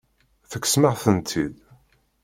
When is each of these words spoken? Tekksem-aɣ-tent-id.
Tekksem-aɣ-tent-id. 0.49 1.55